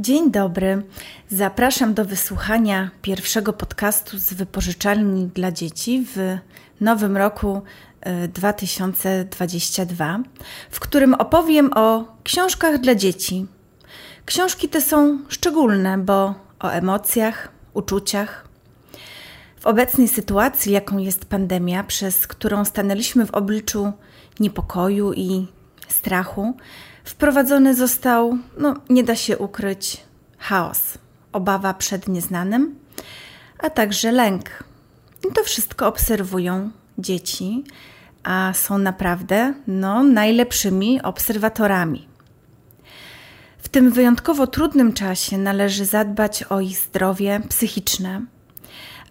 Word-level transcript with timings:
Dzień 0.00 0.30
dobry. 0.30 0.82
Zapraszam 1.28 1.94
do 1.94 2.04
wysłuchania 2.04 2.90
pierwszego 3.02 3.52
podcastu 3.52 4.18
z 4.18 4.32
wypożyczalni 4.32 5.26
dla 5.26 5.52
dzieci 5.52 6.06
w 6.14 6.38
nowym 6.80 7.16
roku 7.16 7.62
2022, 8.28 10.14
e, 10.14 10.22
w 10.70 10.80
którym 10.80 11.14
opowiem 11.14 11.70
o 11.74 12.04
książkach 12.24 12.80
dla 12.80 12.94
dzieci. 12.94 13.46
Książki 14.24 14.68
te 14.68 14.80
są 14.80 15.18
szczególne, 15.28 15.98
bo 15.98 16.34
o 16.60 16.68
emocjach, 16.68 17.48
uczuciach. 17.74 18.48
W 19.60 19.66
obecnej 19.66 20.08
sytuacji, 20.08 20.72
jaką 20.72 20.98
jest 20.98 21.24
pandemia, 21.24 21.84
przez 21.84 22.26
którą 22.26 22.64
stanęliśmy 22.64 23.26
w 23.26 23.34
obliczu 23.34 23.92
niepokoju 24.40 25.12
i 25.12 25.46
strachu, 25.88 26.56
wprowadzony 27.08 27.74
został, 27.74 28.38
no 28.58 28.74
nie 28.90 29.04
da 29.04 29.16
się 29.16 29.38
ukryć, 29.38 30.00
chaos, 30.38 30.98
obawa 31.32 31.74
przed 31.74 32.08
nieznanym, 32.08 32.78
a 33.58 33.70
także 33.70 34.12
lęk. 34.12 34.64
I 35.30 35.32
to 35.34 35.44
wszystko 35.44 35.86
obserwują 35.86 36.70
dzieci, 36.98 37.64
a 38.22 38.52
są 38.54 38.78
naprawdę 38.78 39.54
no, 39.66 40.02
najlepszymi 40.04 41.02
obserwatorami. 41.02 42.08
W 43.58 43.68
tym 43.68 43.90
wyjątkowo 43.90 44.46
trudnym 44.46 44.92
czasie 44.92 45.38
należy 45.38 45.84
zadbać 45.84 46.42
o 46.42 46.60
ich 46.60 46.78
zdrowie 46.78 47.40
psychiczne, 47.48 48.22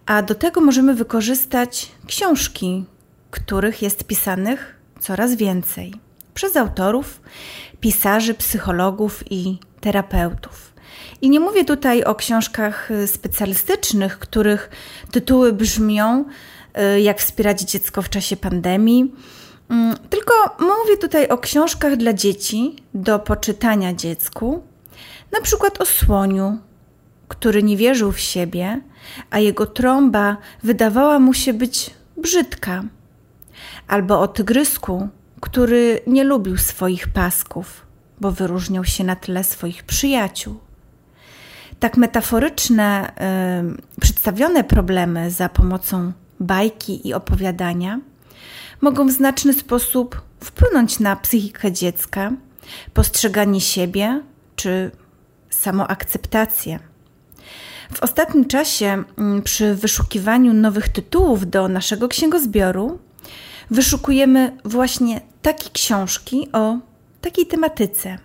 a 0.06 0.22
do 0.22 0.34
tego 0.34 0.60
możemy 0.60 0.94
wykorzystać 0.94 1.92
książki, 2.06 2.84
których 3.30 3.82
jest 3.82 4.04
pisanych 4.04 4.76
coraz 5.00 5.34
więcej 5.34 5.94
przez 6.38 6.56
autorów, 6.56 7.20
pisarzy, 7.80 8.34
psychologów 8.34 9.24
i 9.30 9.58
terapeutów. 9.80 10.72
I 11.22 11.30
nie 11.30 11.40
mówię 11.40 11.64
tutaj 11.64 12.04
o 12.04 12.14
książkach 12.14 12.90
y, 12.90 13.06
specjalistycznych, 13.06 14.18
których 14.18 14.70
tytuły 15.10 15.52
brzmią 15.52 16.24
y, 16.94 17.00
jak 17.00 17.20
wspierać 17.20 17.60
dziecko 17.60 18.02
w 18.02 18.08
czasie 18.08 18.36
pandemii, 18.36 19.14
mm, 19.70 19.96
tylko 20.10 20.32
mówię 20.60 20.96
tutaj 20.96 21.28
o 21.28 21.38
książkach 21.38 21.96
dla 21.96 22.12
dzieci 22.12 22.76
do 22.94 23.18
poczytania 23.18 23.94
dziecku, 23.94 24.62
na 25.32 25.40
przykład 25.40 25.80
o 25.80 25.84
słoniu, 25.84 26.58
który 27.28 27.62
nie 27.62 27.76
wierzył 27.76 28.12
w 28.12 28.20
siebie, 28.20 28.80
a 29.30 29.38
jego 29.38 29.66
trąba 29.66 30.36
wydawała 30.62 31.18
mu 31.18 31.34
się 31.34 31.52
być 31.52 31.90
brzydka, 32.16 32.84
albo 33.88 34.20
o 34.20 34.28
tygrysku, 34.28 35.08
który 35.40 36.00
nie 36.06 36.24
lubił 36.24 36.56
swoich 36.56 37.08
pasków, 37.08 37.86
bo 38.20 38.32
wyróżniał 38.32 38.84
się 38.84 39.04
na 39.04 39.16
tle 39.16 39.44
swoich 39.44 39.82
przyjaciół. 39.82 40.58
Tak 41.80 41.96
metaforyczne, 41.96 43.12
przedstawione 44.00 44.64
problemy 44.64 45.30
za 45.30 45.48
pomocą 45.48 46.12
bajki 46.40 47.08
i 47.08 47.14
opowiadania 47.14 48.00
mogą 48.80 49.08
w 49.08 49.12
znaczny 49.12 49.52
sposób 49.52 50.22
wpłynąć 50.44 51.00
na 51.00 51.16
psychikę 51.16 51.72
dziecka, 51.72 52.32
postrzeganie 52.94 53.60
siebie 53.60 54.22
czy 54.56 54.90
samoakceptację. 55.50 56.78
W 57.94 58.02
ostatnim 58.02 58.44
czasie, 58.44 59.04
przy 59.44 59.74
wyszukiwaniu 59.74 60.54
nowych 60.54 60.88
tytułów 60.88 61.50
do 61.50 61.68
naszego 61.68 62.08
księgozbioru, 62.08 62.98
wyszukujemy 63.70 64.56
właśnie 64.64 65.20
takie 65.42 65.70
książki 65.70 66.48
o 66.52 66.78
takiej 67.20 67.46
tematyce. 67.46 68.18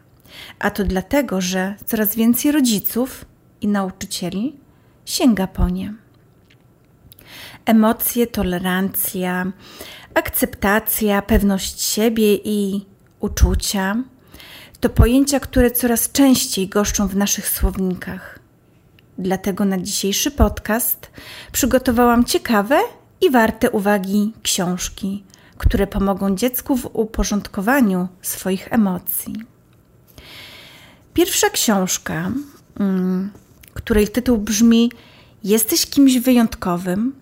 A 0.60 0.72
to 0.72 0.84
dlatego, 0.84 1.42
że 1.42 1.76
coraz 1.86 2.16
więcej 2.16 2.52
rodziców 2.52 3.26
i 3.62 3.68
nauczycieli 3.68 4.56
sięga 5.06 5.48
po 5.48 5.70
nie. 5.70 5.94
Emocje, 7.66 8.28
tolerancja, 8.28 9.52
akceptacja, 10.14 11.22
pewność 11.22 11.82
siebie 11.82 12.36
i 12.36 12.86
uczucia 13.20 14.04
to 14.80 14.90
pojęcia, 14.90 15.40
które 15.40 15.72
coraz 15.72 16.12
częściej 16.12 16.68
goszczą 16.68 17.08
w 17.08 17.16
naszych 17.16 17.50
słownikach. 17.50 18.40
Dlatego 19.18 19.66
na 19.66 19.78
dzisiejszy 19.78 20.32
podcast 20.32 21.12
przygotowałam 21.52 22.26
ciekawe 22.26 22.80
i 23.22 23.32
warte 23.32 23.72
uwagi 23.72 24.34
książki 24.44 25.24
które 25.58 25.88
pomogą 25.88 26.36
dziecku 26.36 26.78
w 26.78 26.90
uporządkowaniu 26.94 28.08
swoich 28.22 28.74
emocji. 28.74 29.36
Pierwsza 31.14 31.50
książka, 31.50 32.32
mm, 32.80 33.32
której 33.74 34.08
tytuł 34.08 34.38
brzmi 34.38 34.90
Jesteś 35.44 35.86
kimś 35.86 36.18
wyjątkowym, 36.18 37.16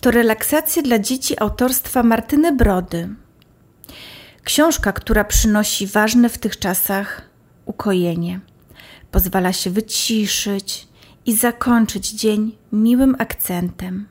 to 0.00 0.10
relaksacja 0.10 0.82
dla 0.82 0.98
dzieci 0.98 1.40
autorstwa 1.40 2.02
Martyny 2.02 2.52
Brody. 2.52 3.08
Książka, 4.44 4.92
która 4.92 5.24
przynosi 5.24 5.86
ważne 5.86 6.28
w 6.28 6.38
tych 6.38 6.58
czasach 6.58 7.22
ukojenie. 7.64 8.40
Pozwala 9.10 9.52
się 9.52 9.70
wyciszyć 9.70 10.88
i 11.26 11.36
zakończyć 11.36 12.10
dzień 12.10 12.56
miłym 12.72 13.16
akcentem. 13.18 14.08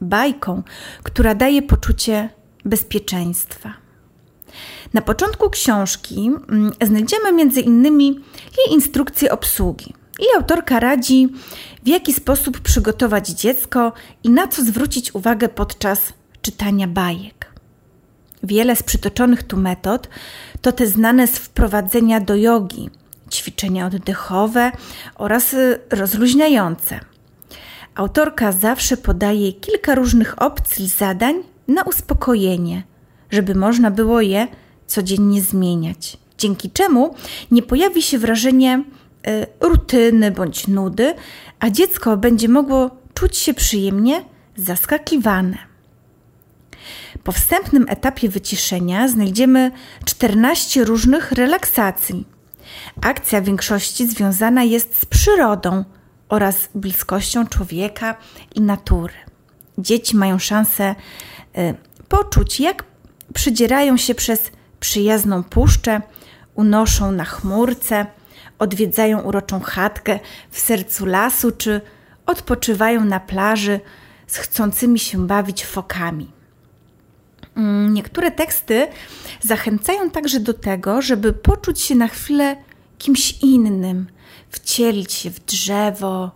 Bajką, 0.00 0.62
która 1.02 1.34
daje 1.34 1.62
poczucie 1.62 2.28
bezpieczeństwa. 2.68 3.74
Na 4.94 5.02
początku 5.02 5.50
książki 5.50 6.30
mm, 6.48 6.72
znajdziemy 6.82 7.32
między 7.32 7.60
innymi 7.60 8.20
jej 8.58 8.74
instrukcję 8.74 9.32
obsługi. 9.32 9.94
I 10.20 10.24
autorka 10.36 10.80
radzi, 10.80 11.28
w 11.84 11.88
jaki 11.88 12.12
sposób 12.12 12.60
przygotować 12.60 13.28
dziecko 13.28 13.92
i 14.24 14.30
na 14.30 14.48
co 14.48 14.62
zwrócić 14.64 15.14
uwagę 15.14 15.48
podczas 15.48 16.12
czytania 16.42 16.88
bajek. 16.88 17.52
Wiele 18.42 18.76
z 18.76 18.82
przytoczonych 18.82 19.42
tu 19.42 19.56
metod 19.56 20.08
to 20.62 20.72
te 20.72 20.86
znane 20.86 21.26
z 21.26 21.38
wprowadzenia 21.38 22.20
do 22.20 22.36
jogi, 22.36 22.90
ćwiczenia 23.30 23.86
oddechowe 23.86 24.72
oraz 25.14 25.54
y, 25.54 25.80
rozluźniające. 25.90 27.00
Autorka 27.94 28.52
zawsze 28.52 28.96
podaje 28.96 29.52
kilka 29.52 29.94
różnych 29.94 30.42
opcji 30.42 30.88
zadań 30.88 31.42
na 31.68 31.82
uspokojenie, 31.82 32.82
żeby 33.30 33.54
można 33.54 33.90
było 33.90 34.20
je 34.20 34.48
codziennie 34.86 35.42
zmieniać. 35.42 36.16
Dzięki 36.38 36.70
czemu 36.70 37.14
nie 37.50 37.62
pojawi 37.62 38.02
się 38.02 38.18
wrażenie 38.18 38.84
y, 39.28 39.46
rutyny 39.60 40.30
bądź 40.30 40.68
nudy, 40.68 41.14
a 41.60 41.70
dziecko 41.70 42.16
będzie 42.16 42.48
mogło 42.48 42.90
czuć 43.14 43.36
się 43.36 43.54
przyjemnie 43.54 44.24
zaskakiwane. 44.56 45.58
Po 47.24 47.32
wstępnym 47.32 47.86
etapie 47.88 48.28
wyciszenia 48.28 49.08
znajdziemy 49.08 49.70
14 50.04 50.84
różnych 50.84 51.32
relaksacji. 51.32 52.26
Akcja 53.00 53.40
w 53.40 53.44
większości 53.44 54.06
związana 54.06 54.64
jest 54.64 55.00
z 55.00 55.06
przyrodą 55.06 55.84
oraz 56.28 56.68
bliskością 56.74 57.46
człowieka 57.46 58.16
i 58.54 58.60
natury. 58.60 59.14
Dzieci 59.78 60.16
mają 60.16 60.38
szansę 60.38 60.94
poczuć, 62.08 62.60
jak 62.60 62.84
przydzierają 63.34 63.96
się 63.96 64.14
przez 64.14 64.50
przyjazną 64.80 65.42
puszczę, 65.42 66.00
unoszą 66.54 67.12
na 67.12 67.24
chmurce, 67.24 68.06
odwiedzają 68.58 69.20
uroczą 69.20 69.60
chatkę 69.60 70.18
w 70.50 70.60
sercu 70.60 71.06
lasu, 71.06 71.52
czy 71.52 71.80
odpoczywają 72.26 73.04
na 73.04 73.20
plaży 73.20 73.80
z 74.26 74.36
chcącymi 74.36 74.98
się 74.98 75.26
bawić 75.26 75.64
fokami. 75.66 76.30
Mm, 77.56 77.94
niektóre 77.94 78.30
teksty 78.30 78.86
zachęcają 79.40 80.10
także 80.10 80.40
do 80.40 80.54
tego, 80.54 81.02
żeby 81.02 81.32
poczuć 81.32 81.80
się 81.80 81.94
na 81.94 82.08
chwilę 82.08 82.56
kimś 82.98 83.38
innym, 83.42 84.06
wcielić 84.50 85.12
się 85.12 85.30
w 85.30 85.44
drzewo 85.44 86.30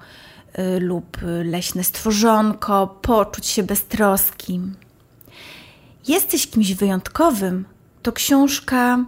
y, 0.58 0.80
lub 0.80 1.16
leśne 1.44 1.84
stworzonko, 1.84 2.86
poczuć 3.02 3.46
się 3.46 3.62
beztroskim. 3.62 4.74
Jesteś 6.08 6.46
kimś 6.46 6.74
wyjątkowym 6.74 7.64
to 8.02 8.12
książka 8.12 9.04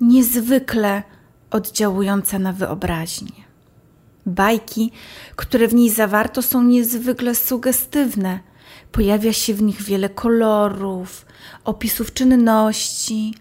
niezwykle 0.00 1.02
oddziałująca 1.50 2.38
na 2.38 2.52
wyobraźnię. 2.52 3.42
Bajki, 4.26 4.92
które 5.36 5.68
w 5.68 5.74
niej 5.74 5.90
zawarto, 5.90 6.42
są 6.42 6.62
niezwykle 6.62 7.34
sugestywne. 7.34 8.40
Pojawia 8.92 9.32
się 9.32 9.54
w 9.54 9.62
nich 9.62 9.82
wiele 9.82 10.08
kolorów, 10.08 11.26
opisów 11.64 12.12
czynności, 12.12 13.34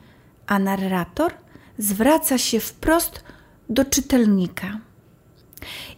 a 0.48 0.60
narrator 0.60 1.34
zwraca 1.78 2.38
się 2.38 2.60
wprost 2.60 3.24
do 3.70 3.86
czytelnika. 3.86 4.80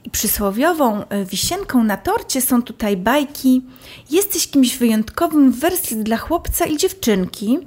I 0.03 0.09
przysłowiową 0.09 1.07
e, 1.07 1.25
wisienką 1.25 1.83
na 1.83 1.97
torcie 1.97 2.41
są 2.41 2.61
tutaj 2.61 2.97
bajki 2.97 3.61
Jesteś 4.09 4.47
kimś 4.47 4.77
wyjątkowym 4.77 5.51
w 5.51 5.59
wersji 5.59 5.97
dla 5.97 6.17
chłopca 6.17 6.65
i 6.65 6.77
dziewczynki. 6.77 7.59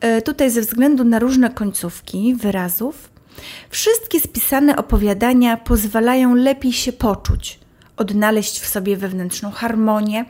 E, 0.00 0.22
tutaj 0.22 0.50
ze 0.50 0.60
względu 0.60 1.04
na 1.04 1.18
różne 1.18 1.50
końcówki 1.50 2.34
wyrazów 2.34 3.14
Wszystkie 3.70 4.20
spisane 4.20 4.76
opowiadania 4.76 5.56
pozwalają 5.56 6.34
lepiej 6.34 6.72
się 6.72 6.92
poczuć, 6.92 7.58
odnaleźć 7.96 8.60
w 8.60 8.66
sobie 8.66 8.96
wewnętrzną 8.96 9.50
harmonię 9.50 10.24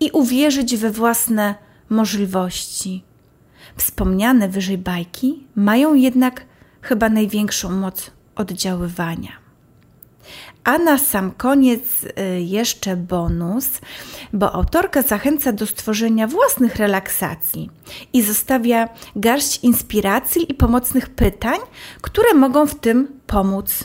i 0.00 0.10
uwierzyć 0.10 0.76
we 0.76 0.90
własne 0.90 1.54
możliwości. 1.88 3.04
Wspomniane 3.76 4.48
wyżej 4.48 4.78
bajki 4.78 5.46
mają 5.54 5.94
jednak 5.94 6.46
chyba 6.82 7.08
największą 7.08 7.70
moc 7.70 8.10
oddziaływania. 8.34 9.43
A 10.64 10.78
na 10.78 10.98
sam 10.98 11.30
koniec 11.30 11.82
y, 12.04 12.40
jeszcze 12.40 12.96
bonus, 12.96 13.68
bo 14.32 14.52
autorka 14.52 15.02
zachęca 15.02 15.52
do 15.52 15.66
stworzenia 15.66 16.26
własnych 16.26 16.76
relaksacji 16.76 17.70
i 18.12 18.22
zostawia 18.22 18.88
garść 19.16 19.64
inspiracji 19.64 20.52
i 20.52 20.54
pomocnych 20.54 21.10
pytań, 21.10 21.58
które 22.00 22.34
mogą 22.34 22.66
w 22.66 22.74
tym 22.74 23.08
pomóc. 23.26 23.84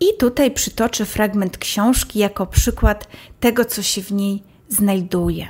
I 0.00 0.06
tutaj 0.18 0.50
przytoczę 0.50 1.04
fragment 1.04 1.58
książki 1.58 2.18
jako 2.18 2.46
przykład 2.46 3.08
tego, 3.40 3.64
co 3.64 3.82
się 3.82 4.02
w 4.02 4.12
niej 4.12 4.42
znajduje. 4.68 5.48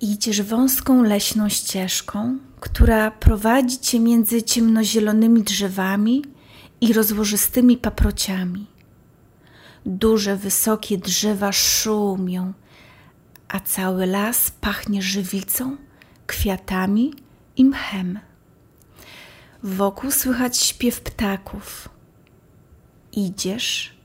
Idziesz 0.00 0.42
wąską 0.42 1.02
leśną 1.02 1.48
ścieżką, 1.48 2.38
która 2.60 3.10
prowadzi 3.10 3.78
cię 3.78 4.00
między 4.00 4.42
ciemnozielonymi 4.42 5.42
drzewami 5.42 6.22
i 6.80 6.92
rozłożystymi 6.92 7.76
paprociami. 7.76 8.66
Duże, 9.86 10.36
wysokie 10.36 10.98
drzewa 10.98 11.52
szumią, 11.52 12.52
a 13.48 13.60
cały 13.60 14.06
las 14.06 14.50
pachnie 14.50 15.02
żywicą, 15.02 15.76
kwiatami 16.26 17.14
i 17.56 17.64
mchem. 17.64 18.18
Wokół 19.62 20.10
słychać 20.10 20.58
śpiew 20.58 21.00
ptaków. 21.00 21.88
Idziesz, 23.12 23.96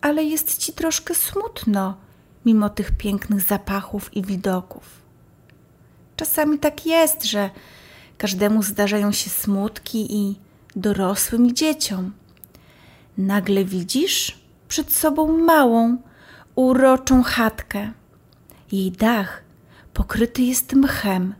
ale 0.00 0.24
jest 0.24 0.58
ci 0.58 0.72
troszkę 0.72 1.14
smutno, 1.14 1.96
mimo 2.44 2.68
tych 2.68 2.90
pięknych 2.90 3.40
zapachów 3.40 4.16
i 4.16 4.22
widoków. 4.22 4.82
Czasami 6.16 6.58
tak 6.58 6.86
jest, 6.86 7.24
że 7.24 7.50
każdemu 8.18 8.62
zdarzają 8.62 9.12
się 9.12 9.30
smutki 9.30 10.16
i 10.16 10.45
dorosłym 10.76 11.46
i 11.46 11.54
dzieciom. 11.54 12.12
Nagle 13.18 13.64
widzisz 13.64 14.38
przed 14.68 14.92
sobą 14.92 15.38
małą, 15.38 15.96
uroczą 16.54 17.22
chatkę. 17.22 17.92
Jej 18.72 18.92
dach 18.92 19.42
pokryty 19.94 20.42
jest 20.42 20.72
mchem, 20.72 21.34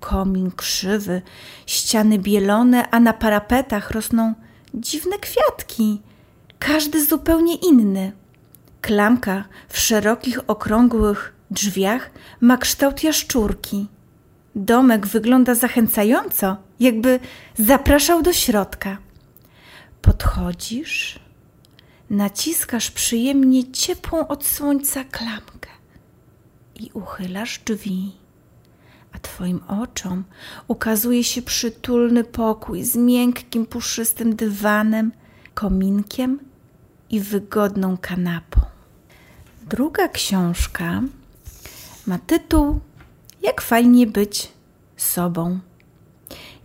komin 0.00 0.50
krzywy, 0.50 1.22
ściany 1.66 2.18
bielone, 2.18 2.90
a 2.90 3.00
na 3.00 3.12
parapetach 3.12 3.90
rosną 3.90 4.34
dziwne 4.74 5.18
kwiatki, 5.18 6.02
każdy 6.58 7.06
zupełnie 7.06 7.54
inny. 7.54 8.12
Klamka 8.80 9.44
w 9.68 9.78
szerokich, 9.78 10.40
okrągłych 10.46 11.34
drzwiach 11.50 12.10
ma 12.40 12.56
kształt 12.56 13.02
jaszczurki. 13.02 13.86
Domek 14.54 15.06
wygląda 15.06 15.54
zachęcająco, 15.54 16.56
jakby 16.80 17.20
zapraszał 17.58 18.22
do 18.22 18.32
środka. 18.32 18.98
Podchodzisz, 20.02 21.20
naciskasz 22.10 22.90
przyjemnie 22.90 23.72
ciepłą 23.72 24.28
od 24.28 24.46
słońca 24.46 25.04
klamkę 25.04 25.70
i 26.74 26.90
uchylasz 26.94 27.58
drzwi, 27.58 28.12
a 29.12 29.18
Twoim 29.18 29.60
oczom 29.68 30.24
ukazuje 30.68 31.24
się 31.24 31.42
przytulny 31.42 32.24
pokój 32.24 32.84
z 32.84 32.96
miękkim, 32.96 33.66
puszystym 33.66 34.36
dywanem, 34.36 35.12
kominkiem 35.54 36.40
i 37.10 37.20
wygodną 37.20 37.96
kanapą. 37.96 38.60
Druga 39.62 40.08
książka 40.08 41.02
ma 42.06 42.18
tytuł 42.18 42.80
Jak 43.42 43.60
fajnie 43.60 44.06
być 44.06 44.52
sobą. 44.96 45.60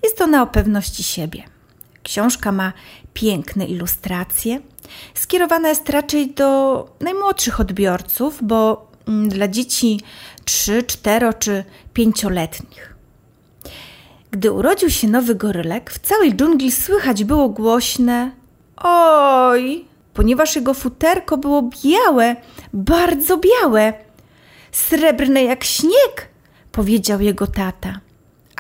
Jest 0.04 0.22
ona 0.22 0.44
o 0.44 0.48
pewności 0.48 1.04
siebie. 1.04 1.44
Książka 2.04 2.52
ma 2.52 2.74
piękne 3.14 3.66
ilustracje. 3.66 4.62
Skierowana 5.14 5.70
jest 5.70 5.90
raczej 5.90 6.34
do 6.34 6.90
najmłodszych 7.00 7.60
odbiorców, 7.60 8.40
bo 8.42 8.88
mm, 9.08 9.30
dla 9.30 9.48
dzieci 9.48 10.00
3, 10.46 10.84
4 10.84 11.34
czy 11.40 11.64
5-letnich. 11.94 12.96
Gdy 14.32 14.52
urodził 14.52 14.90
się 14.90 15.08
nowy 15.08 15.36
gorylek, 15.36 15.92
w 15.92 16.00
całej 16.00 16.36
dżungli 16.36 16.72
słychać 16.72 17.24
było 17.24 17.50
głośne 17.50 18.32
oj, 18.84 19.86
ponieważ 20.14 20.56
jego 20.56 20.74
futerko 20.74 21.38
było 21.38 21.70
białe, 21.84 22.36
bardzo 22.74 23.38
białe, 23.38 23.94
srebrne 24.72 25.44
jak 25.44 25.64
śnieg, 25.64 26.28
powiedział 26.72 27.22
jego 27.22 27.48
tata. 27.48 28.00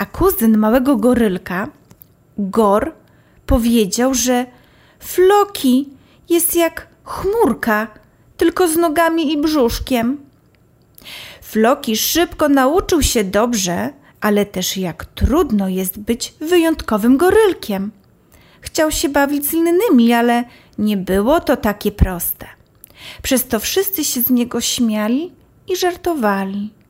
A 0.01 0.05
kuzyn 0.05 0.57
małego 0.57 0.97
gorylka, 0.97 1.67
Gor, 2.37 2.93
powiedział, 3.45 4.13
że 4.13 4.45
Floki 4.99 5.89
jest 6.29 6.55
jak 6.55 6.87
chmurka, 7.03 7.87
tylko 8.37 8.67
z 8.67 8.75
nogami 8.77 9.33
i 9.33 9.41
brzuszkiem. 9.41 10.17
Floki 11.41 11.97
szybko 11.97 12.49
nauczył 12.49 13.01
się 13.01 13.23
dobrze, 13.23 13.93
ale 14.21 14.45
też 14.45 14.77
jak 14.77 15.05
trudno 15.05 15.69
jest 15.69 15.99
być 15.99 16.33
wyjątkowym 16.39 17.17
gorylkiem. 17.17 17.91
Chciał 18.61 18.91
się 18.91 19.09
bawić 19.09 19.45
z 19.45 19.53
innymi, 19.53 20.13
ale 20.13 20.43
nie 20.77 20.97
było 20.97 21.39
to 21.39 21.57
takie 21.57 21.91
proste. 21.91 22.47
Przez 23.21 23.47
to 23.47 23.59
wszyscy 23.59 24.03
się 24.03 24.21
z 24.21 24.29
niego 24.29 24.61
śmiali 24.61 25.31
i 25.67 25.75
żartowali. 25.75 26.80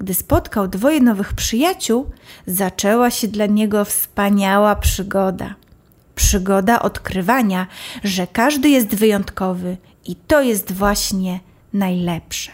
Gdy 0.00 0.14
spotkał 0.14 0.68
dwoje 0.68 1.00
nowych 1.00 1.32
przyjaciół, 1.32 2.10
zaczęła 2.46 3.10
się 3.10 3.28
dla 3.28 3.46
niego 3.46 3.84
wspaniała 3.84 4.76
przygoda. 4.76 5.54
Przygoda 6.14 6.82
odkrywania, 6.82 7.66
że 8.04 8.26
każdy 8.26 8.68
jest 8.68 8.94
wyjątkowy 8.94 9.76
i 10.04 10.16
to 10.16 10.42
jest 10.42 10.72
właśnie 10.72 11.40
najlepsze. 11.72 12.52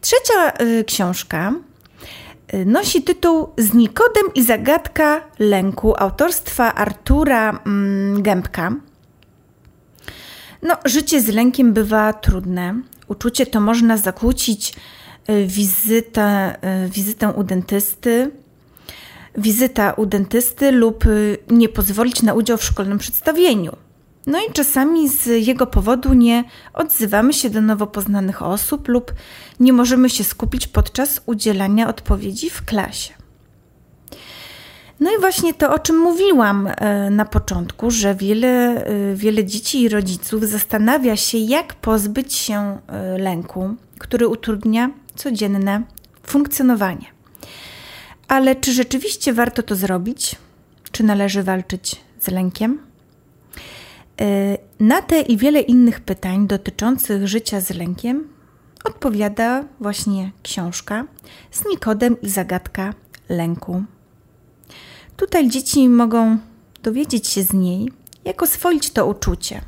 Trzecia 0.00 0.64
y, 0.64 0.84
książka 0.84 1.52
y, 2.54 2.66
nosi 2.66 3.02
tytuł 3.02 3.48
Znikodem 3.58 4.34
i 4.34 4.42
zagadka 4.42 5.20
lęku 5.38 5.94
autorstwa 5.98 6.74
Artura 6.74 7.50
mm, 7.66 8.22
Gębka. 8.22 8.72
No, 10.62 10.76
życie 10.84 11.20
z 11.20 11.28
lękiem 11.28 11.72
bywa 11.72 12.12
trudne. 12.12 12.74
Uczucie 13.08 13.46
to 13.46 13.60
można 13.60 13.96
zakłócić 13.96 14.74
wizytę, 15.46 16.56
y, 16.86 16.88
wizytę 16.88 17.28
u 17.28 17.44
dentysty, 17.44 18.30
wizyta 19.38 19.92
u 19.92 20.06
dentysty 20.06 20.72
lub 20.72 21.06
y, 21.06 21.38
nie 21.50 21.68
pozwolić 21.68 22.22
na 22.22 22.34
udział 22.34 22.56
w 22.56 22.64
szkolnym 22.64 22.98
przedstawieniu. 22.98 23.76
No 24.26 24.38
i 24.38 24.52
czasami 24.52 25.08
z 25.08 25.46
jego 25.46 25.66
powodu 25.66 26.14
nie 26.14 26.44
odzywamy 26.74 27.32
się 27.32 27.50
do 27.50 27.60
nowo 27.60 27.86
poznanych 27.86 28.42
osób 28.42 28.88
lub 28.88 29.12
nie 29.60 29.72
możemy 29.72 30.10
się 30.10 30.24
skupić 30.24 30.66
podczas 30.66 31.20
udzielania 31.26 31.88
odpowiedzi 31.88 32.50
w 32.50 32.64
klasie. 32.64 33.14
No 35.00 35.10
i 35.10 35.20
właśnie 35.20 35.54
to, 35.54 35.74
o 35.74 35.78
czym 35.78 35.98
mówiłam 35.98 36.68
na 37.10 37.24
początku, 37.24 37.90
że 37.90 38.14
wiele, 38.14 38.84
wiele 39.14 39.44
dzieci 39.44 39.82
i 39.82 39.88
rodziców 39.88 40.44
zastanawia 40.44 41.16
się, 41.16 41.38
jak 41.38 41.74
pozbyć 41.74 42.34
się 42.34 42.78
lęku, 43.18 43.74
który 43.98 44.28
utrudnia 44.28 44.90
codzienne 45.16 45.82
funkcjonowanie. 46.22 47.06
Ale 48.28 48.56
czy 48.56 48.72
rzeczywiście 48.72 49.32
warto 49.32 49.62
to 49.62 49.76
zrobić? 49.76 50.36
Czy 50.92 51.02
należy 51.02 51.42
walczyć 51.42 52.00
z 52.20 52.28
lękiem? 52.28 52.78
Y, 54.20 54.58
na 54.80 55.02
te 55.02 55.20
i 55.20 55.36
wiele 55.36 55.60
innych 55.60 56.00
pytań 56.00 56.46
dotyczących 56.46 57.28
życia 57.28 57.60
z 57.60 57.70
lękiem 57.70 58.28
odpowiada 58.84 59.64
właśnie 59.80 60.30
książka 60.42 61.04
z 61.50 61.64
Nikodem 61.70 62.20
i 62.20 62.30
zagadka 62.30 62.94
lęku. 63.28 63.84
Tutaj 65.16 65.48
dzieci 65.48 65.88
mogą 65.88 66.38
dowiedzieć 66.82 67.28
się 67.28 67.42
z 67.42 67.52
niej, 67.52 67.92
jak 68.24 68.42
oswoić 68.42 68.90
to 68.90 69.06
uczucie. 69.06 69.60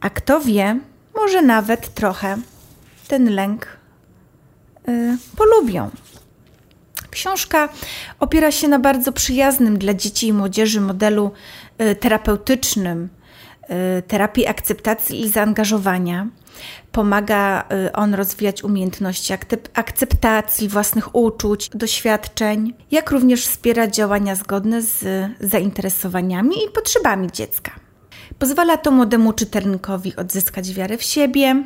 A 0.00 0.10
kto 0.10 0.40
wie, 0.40 0.80
może 1.14 1.42
nawet 1.42 1.94
trochę 1.94 2.36
ten 3.08 3.34
lęk 3.34 3.75
polubią. 5.36 5.90
Książka 7.10 7.68
opiera 8.20 8.52
się 8.52 8.68
na 8.68 8.78
bardzo 8.78 9.12
przyjaznym 9.12 9.78
dla 9.78 9.94
dzieci 9.94 10.26
i 10.26 10.32
młodzieży 10.32 10.80
modelu 10.80 11.30
y, 11.82 11.94
terapeutycznym, 11.96 13.08
terapii 14.08 14.46
akceptacji 14.46 15.20
i 15.20 15.28
zaangażowania. 15.28 16.26
Pomaga 16.92 17.64
on 17.94 18.14
rozwijać 18.14 18.64
umiejętności 18.64 19.32
akceptacji 19.74 20.68
własnych 20.68 21.14
uczuć, 21.14 21.68
doświadczeń, 21.68 22.74
jak 22.90 23.10
również 23.10 23.46
wspiera 23.46 23.88
działania 23.88 24.34
zgodne 24.34 24.82
z 24.82 25.04
zainteresowaniami 25.40 26.56
i 26.64 26.70
potrzebami 26.74 27.32
dziecka. 27.32 27.70
Pozwala 28.38 28.76
to 28.76 28.90
młodemu 28.90 29.32
czytelnikowi 29.32 30.16
odzyskać 30.16 30.72
wiarę 30.72 30.96
w 30.96 31.02
siebie, 31.02 31.64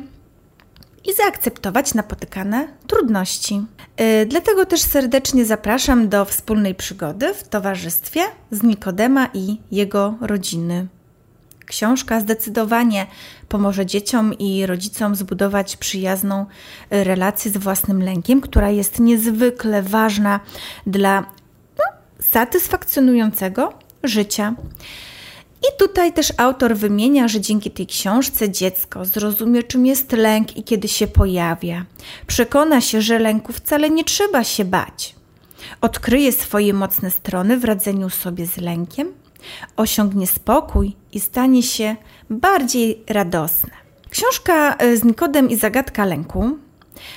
i 1.05 1.13
zaakceptować 1.13 1.93
napotykane 1.93 2.67
trudności. 2.87 3.61
Yy, 3.99 4.25
dlatego 4.25 4.65
też 4.65 4.81
serdecznie 4.81 5.45
zapraszam 5.45 6.09
do 6.09 6.25
wspólnej 6.25 6.75
przygody 6.75 7.33
w 7.33 7.47
towarzystwie 7.47 8.21
z 8.51 8.63
Nikodema 8.63 9.29
i 9.33 9.57
jego 9.71 10.15
rodziny. 10.21 10.87
Książka 11.65 12.19
zdecydowanie 12.19 13.07
pomoże 13.49 13.85
dzieciom 13.85 14.33
i 14.33 14.65
rodzicom 14.65 15.15
zbudować 15.15 15.77
przyjazną 15.77 16.45
relację 16.89 17.51
z 17.51 17.57
własnym 17.57 18.03
lękiem, 18.03 18.41
która 18.41 18.69
jest 18.69 18.99
niezwykle 18.99 19.83
ważna 19.83 20.39
dla 20.87 21.21
no, 21.77 21.83
satysfakcjonującego 22.19 23.73
życia. 24.03 24.55
I 25.61 25.77
tutaj 25.79 26.13
też 26.13 26.33
autor 26.37 26.75
wymienia, 26.75 27.27
że 27.27 27.41
dzięki 27.41 27.71
tej 27.71 27.87
książce 27.87 28.49
dziecko 28.49 29.05
zrozumie, 29.05 29.63
czym 29.63 29.85
jest 29.85 30.11
lęk 30.11 30.57
i 30.57 30.63
kiedy 30.63 30.87
się 30.87 31.07
pojawia. 31.07 31.85
Przekona 32.27 32.81
się, 32.81 33.01
że 33.01 33.19
lęku 33.19 33.53
wcale 33.53 33.89
nie 33.89 34.03
trzeba 34.03 34.43
się 34.43 34.65
bać. 34.65 35.15
Odkryje 35.81 36.31
swoje 36.31 36.73
mocne 36.73 37.11
strony 37.11 37.57
w 37.57 37.63
radzeniu 37.63 38.09
sobie 38.09 38.45
z 38.45 38.57
lękiem, 38.57 39.13
osiągnie 39.75 40.27
spokój 40.27 40.95
i 41.11 41.19
stanie 41.19 41.63
się 41.63 41.95
bardziej 42.29 43.03
radosne. 43.09 43.71
Książka 44.09 44.75
e, 44.75 44.97
z 44.97 45.03
Nikodem 45.03 45.49
i 45.49 45.55
zagadka 45.55 46.05
lęku 46.05 46.57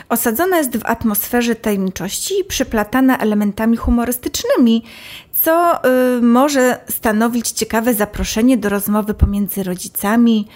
osadzona 0.08 0.58
jest 0.58 0.76
w 0.76 0.86
atmosferze 0.86 1.54
tajemniczości 1.54 2.34
i 2.40 2.44
przyplatana 2.44 3.18
elementami 3.18 3.76
humorystycznymi, 3.76 4.84
co 5.32 5.80
y, 6.18 6.22
może 6.22 6.80
stanowić 6.88 7.50
ciekawe 7.50 7.94
zaproszenie 7.94 8.58
do 8.58 8.68
rozmowy 8.68 9.14
pomiędzy 9.14 9.62
rodzicami, 9.62 10.48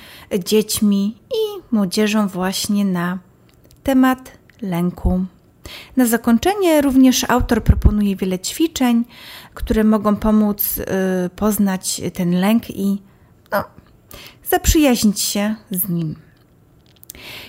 dziećmi 0.44 1.16
i 1.30 1.74
młodzieżą 1.74 2.28
właśnie 2.28 2.84
na 2.84 3.18
temat 3.82 4.32
lęku. 4.62 5.24
Na 5.96 6.06
zakończenie 6.06 6.80
również 6.80 7.24
autor 7.30 7.64
proponuje 7.64 8.16
wiele 8.16 8.38
ćwiczeń, 8.38 9.04
które 9.54 9.84
mogą 9.84 10.16
pomóc 10.16 10.78
y, 10.78 10.84
poznać 11.36 12.00
ten 12.14 12.40
lęk 12.40 12.70
i 12.70 13.02
no, 13.52 13.64
zaprzyjaźnić 14.50 15.20
się 15.20 15.54
z 15.70 15.88
nim. 15.88 16.16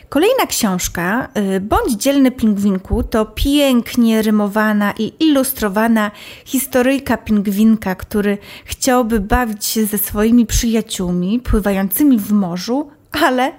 Kolejna 0.09 0.45
książka, 0.45 1.29
y, 1.55 1.59
Bądź 1.59 1.93
dzielny 1.93 2.31
pingwinku, 2.31 3.03
to 3.03 3.25
pięknie 3.25 4.21
rymowana 4.21 4.93
i 4.99 5.13
ilustrowana 5.19 6.11
historyjka 6.45 7.17
pingwinka, 7.17 7.95
który 7.95 8.37
chciałby 8.65 9.19
bawić 9.19 9.65
się 9.65 9.85
ze 9.85 9.97
swoimi 9.97 10.45
przyjaciółmi 10.45 11.39
pływającymi 11.39 12.19
w 12.19 12.31
morzu, 12.31 12.89
ale 13.11 13.51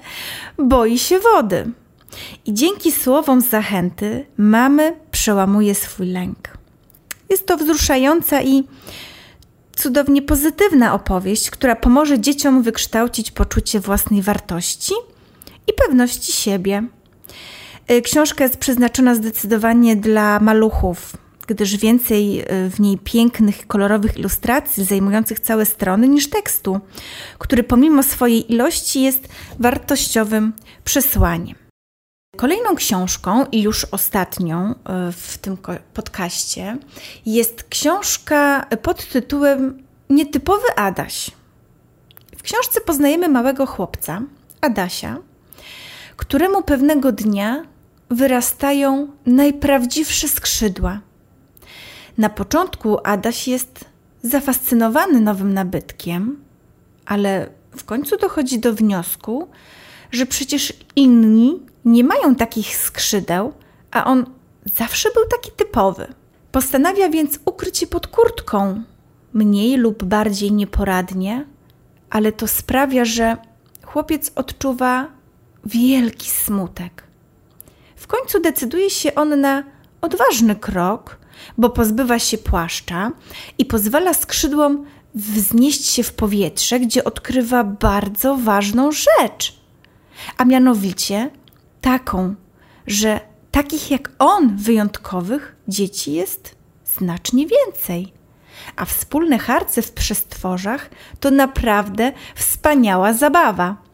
boi 0.59 0.99
się 0.99 1.19
wody. 1.19 1.71
I 2.47 2.55
dzięki 2.55 2.93
słowom 2.93 3.41
zachęty 3.41 4.27
mamy 4.37 4.97
przełamuje 5.11 5.75
swój 5.75 6.07
lęk. 6.07 6.59
Jest 7.29 7.47
to 7.47 7.57
wzruszająca 7.57 8.43
i 8.43 8.65
cudownie 9.77 10.23
pozytywna 10.23 10.95
opowieść, 10.95 11.51
która 11.51 11.77
pomoże 11.77 12.21
dzieciom 12.21 12.63
wykształcić 12.63 13.31
poczucie 13.31 13.81
własnej 13.81 14.23
wartości– 14.23 14.95
i 15.71 15.73
pewności 15.73 16.33
siebie. 16.33 16.83
Y, 17.91 18.03
książka 18.03 18.45
jest 18.45 18.57
przeznaczona 18.57 19.15
zdecydowanie 19.15 19.97
dla 19.97 20.41
maluchów, 20.41 21.17
gdyż 21.47 21.77
więcej 21.77 22.41
y, 22.41 22.71
w 22.71 22.81
niej 22.81 22.99
pięknych, 22.99 23.67
kolorowych 23.67 24.17
ilustracji 24.19 24.85
zajmujących 24.85 25.41
całe 25.41 25.67
strony 25.67 26.09
niż 26.09 26.31
tekstu, 26.31 26.81
który 27.39 27.63
pomimo 27.63 28.03
swojej 28.03 28.53
ilości 28.53 29.03
jest 29.03 29.29
wartościowym 29.59 30.53
przesłaniem. 30.85 31.57
Kolejną 32.37 32.75
książką 32.75 33.45
i 33.53 33.63
już 33.63 33.85
ostatnią 33.85 34.71
y, 34.71 34.75
w 35.13 35.39
tym 35.39 35.57
podcaście 35.95 36.79
jest 37.27 37.63
książka 37.63 38.67
pod 38.83 39.09
tytułem 39.09 39.83
Nietypowy 40.11 40.67
Adaś. 40.77 41.31
W 42.37 42.43
książce 42.43 42.81
poznajemy 42.81 43.29
małego 43.29 43.67
chłopca, 43.67 44.23
Adasia, 44.61 45.19
któremu 46.21 46.63
pewnego 46.63 47.13
dnia 47.13 47.65
wyrastają 48.11 49.09
najprawdziwsze 49.27 50.29
skrzydła. 50.29 51.01
Na 52.19 52.29
początku 52.29 52.99
Adaś 53.05 53.49
jest 53.49 53.85
zafascynowany 54.23 55.21
nowym 55.21 55.55
nabytkiem, 55.55 56.45
ale 57.07 57.51
w 57.77 57.85
końcu 57.85 58.17
dochodzi 58.17 58.59
do 58.59 58.75
wniosku, 58.75 59.49
że 60.11 60.27
przecież 60.27 60.73
inni 60.97 61.63
nie 61.85 62.05
mają 62.05 62.35
takich 62.35 62.77
skrzydeł, 62.77 63.53
a 63.91 64.05
on 64.05 64.27
zawsze 64.65 65.09
był 65.15 65.25
taki 65.31 65.51
typowy. 65.57 66.07
Postanawia 66.53 67.09
więc 67.09 67.39
ukryć 67.45 67.79
się 67.79 67.87
pod 67.87 68.07
kurtką, 68.07 68.83
mniej 69.33 69.77
lub 69.77 70.05
bardziej 70.05 70.53
nieporadnie, 70.53 71.47
ale 72.11 72.33
to 72.33 72.47
sprawia, 72.49 73.05
że 73.05 73.37
chłopiec 73.83 74.33
odczuwa 74.35 75.20
wielki 75.67 76.31
smutek. 76.31 77.05
W 77.97 78.07
końcu 78.07 78.41
decyduje 78.41 78.91
się 78.91 79.15
on 79.15 79.41
na 79.41 79.63
odważny 80.01 80.57
krok, 80.57 81.19
bo 81.59 81.71
pozbywa 81.71 82.19
się 82.19 82.39
płaszcza 82.39 83.13
i 83.59 83.65
pozwala 83.65 84.15
skrzydłom 84.15 84.87
wznieść 85.15 85.87
się 85.87 86.03
w 86.03 86.13
powietrze, 86.13 86.81
gdzie 86.81 87.05
odkrywa 87.05 87.65
bardzo 87.65 88.37
ważną 88.37 88.93
rzecz, 88.93 89.61
a 90.37 90.45
mianowicie 90.45 91.31
taką, 91.81 92.35
że 92.87 93.21
takich 93.51 93.91
jak 93.91 94.11
on 94.19 94.57
wyjątkowych 94.57 95.57
dzieci 95.69 96.13
jest 96.13 96.55
znacznie 96.85 97.47
więcej. 97.47 98.13
A 98.77 98.85
wspólne 98.85 99.39
harce 99.39 99.83
w 99.83 99.93
przestworzach 99.93 100.91
to 101.21 101.31
naprawdę 101.31 102.13
wspaniała 102.35 103.13
zabawa. 103.13 103.90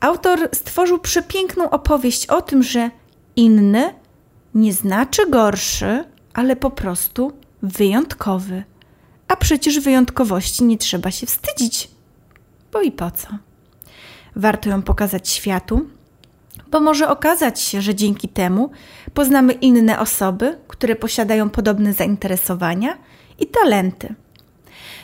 Autor 0.00 0.48
stworzył 0.52 0.98
przepiękną 0.98 1.70
opowieść 1.70 2.26
o 2.26 2.42
tym, 2.42 2.62
że 2.62 2.90
inny 3.36 3.94
nie 4.54 4.72
znaczy 4.72 5.30
gorszy, 5.30 6.04
ale 6.34 6.56
po 6.56 6.70
prostu 6.70 7.32
wyjątkowy. 7.62 8.64
A 9.28 9.36
przecież 9.36 9.80
wyjątkowości 9.80 10.64
nie 10.64 10.78
trzeba 10.78 11.10
się 11.10 11.26
wstydzić. 11.26 11.90
Bo 12.72 12.82
i 12.82 12.92
po 12.92 13.10
co? 13.10 13.28
Warto 14.36 14.68
ją 14.68 14.82
pokazać 14.82 15.28
światu, 15.28 15.88
bo 16.70 16.80
może 16.80 17.08
okazać 17.08 17.60
się, 17.60 17.82
że 17.82 17.94
dzięki 17.94 18.28
temu 18.28 18.70
poznamy 19.14 19.52
inne 19.52 20.00
osoby, 20.00 20.58
które 20.68 20.96
posiadają 20.96 21.50
podobne 21.50 21.92
zainteresowania 21.92 22.98
i 23.38 23.46
talenty. 23.46 24.14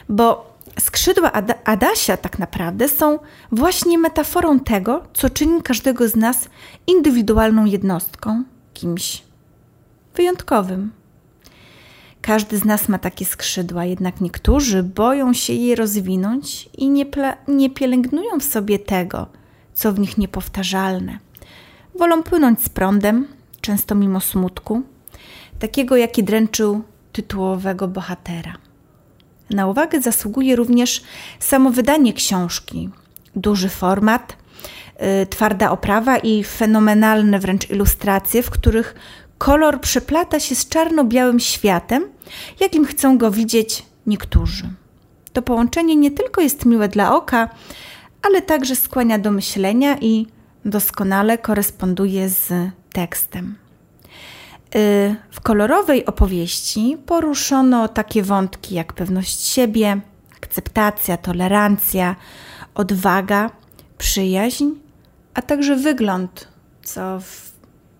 Bo 0.09 0.50
skrzydła 0.79 1.33
Ad 1.33 1.59
Adasia 1.65 2.17
tak 2.17 2.39
naprawdę 2.39 2.89
są 2.89 3.19
właśnie 3.53 3.99
metaforą 3.99 4.61
tego, 4.61 5.03
co 5.15 5.31
czyni 5.31 5.62
każdego 5.62 6.09
z 6.09 6.17
nas 6.17 6.49
indywidualną 6.87 7.65
jednostką, 7.65 8.45
kimś 8.75 9.23
wyjątkowym. 10.15 10.93
Każdy 12.23 12.59
z 12.59 12.65
nas 12.65 12.89
ma 12.89 12.99
takie 12.99 13.25
skrzydła, 13.25 13.85
jednak 13.85 14.21
niektórzy 14.21 14.83
boją 14.83 15.33
się 15.33 15.53
je 15.53 15.77
rozwinąć 15.77 16.69
i 16.79 16.89
nie, 16.89 17.07
nie 17.49 17.71
pielęgnują 17.71 18.41
w 18.41 18.45
sobie 18.45 18.79
tego, 18.79 19.27
co 19.75 19.93
w 19.93 19.99
nich 19.99 20.19
niepowtarzalne. 20.19 21.19
Wolą 21.99 22.23
płynąć 22.23 22.62
z 22.65 22.69
prądem, 22.69 23.27
często 23.61 23.95
mimo 23.95 24.21
smutku, 24.21 24.83
takiego 25.59 25.97
jaki 25.97 26.25
dręczył 26.25 26.83
tytułowego 27.12 27.89
bohatera. 27.89 28.70
Na 29.50 29.66
uwagę 29.66 30.00
zasługuje 30.00 30.57
również 30.57 31.02
samo 31.38 31.71
wydanie 31.71 32.12
książki. 32.12 32.90
Duży 33.37 33.69
format, 33.69 34.37
yy, 35.00 35.26
twarda 35.26 35.71
oprawa 35.71 36.19
i 36.19 36.45
fenomenalne 36.45 37.38
wręcz 37.38 37.71
ilustracje, 37.71 38.42
w 38.42 38.50
których 38.50 38.95
kolor 39.38 39.80
przeplata 39.80 40.40
się 40.40 40.54
z 40.54 40.69
czarno-białym 40.69 41.40
światem, 41.40 42.04
jakim 42.61 42.85
chcą 42.85 43.19
go 43.19 43.30
widzieć 43.30 43.83
niektórzy. 44.07 44.64
To 45.33 45.42
połączenie 45.42 45.97
nie 45.97 46.11
tylko 46.11 46.40
jest 46.40 46.66
miłe 46.66 46.88
dla 46.88 47.16
oka, 47.16 47.49
ale 48.23 48.42
także 48.42 48.76
skłania 48.76 49.19
do 49.19 49.30
myślenia 49.30 49.97
i 50.00 50.26
doskonale 50.64 51.38
koresponduje 51.38 52.28
z 52.28 52.52
tekstem. 52.92 53.57
Y, 54.77 55.17
w 55.31 55.41
kolorowej 55.41 56.07
opowieści 56.07 56.97
poruszono 57.07 57.89
takie 57.89 58.23
wątki 58.23 58.75
jak 58.75 58.93
pewność 58.93 59.47
siebie, 59.47 60.00
akceptacja, 60.37 61.17
tolerancja, 61.17 62.17
odwaga, 62.75 63.50
przyjaźń, 63.99 64.65
a 65.35 65.43
także 65.43 65.77
wygląd, 65.77 66.49
co 66.83 67.21
w, 67.21 67.53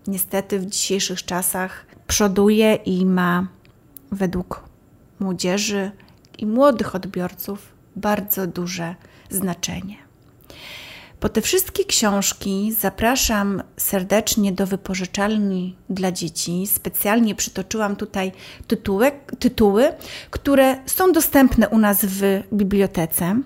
niestety 0.07 0.59
w 0.59 0.67
dzisiejszych 0.67 1.25
czasach 1.25 1.87
przoduje 2.07 2.75
i 2.75 3.07
ma 3.07 3.47
według 4.13 4.65
młodzieży 5.21 5.91
i 6.39 6.47
młodych 6.47 6.95
odbiorców 6.95 7.73
bardzo 7.97 8.47
duże 8.47 8.95
znaczenie. 9.31 10.00
Po 11.21 11.29
te 11.29 11.41
wszystkie 11.41 11.85
książki 11.85 12.73
zapraszam 12.81 13.63
serdecznie 13.77 14.53
do 14.53 14.67
wypożyczalni 14.67 15.77
dla 15.91 16.13
dzieci. 16.13 16.67
Specjalnie 16.67 17.35
przytoczyłam 17.35 17.97
tutaj 17.97 18.33
tytuły, 19.39 19.93
które 20.31 20.77
są 20.87 21.13
dostępne 21.13 21.69
u 21.69 21.79
nas 21.79 22.05
w 22.05 22.43
bibliotece. 22.53 23.41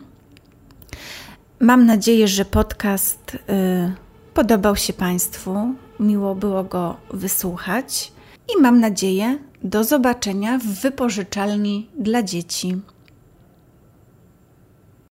Mam 1.61 1.87
nadzieję, 1.87 2.29
że 2.29 2.45
podcast 2.45 3.35
y, 3.35 3.39
podobał 4.35 4.77
się 4.77 4.93
Państwu. 4.93 5.75
Miło 6.01 6.35
było 6.35 6.65
go 6.65 6.97
wysłuchać 7.11 8.13
i 8.57 8.63
mam 8.63 8.81
nadzieję 8.81 9.39
do 9.63 9.85
zobaczenia 9.85 10.59
w 10.59 10.67
wypożyczalni 10.67 11.89
dla 11.99 12.23
dzieci. 12.23 12.81